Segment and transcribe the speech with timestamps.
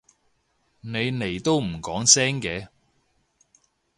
[0.79, 2.69] 你嚟都唔講聲嘅？